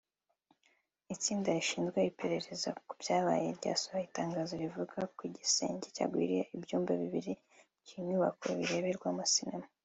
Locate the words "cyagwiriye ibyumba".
5.95-6.91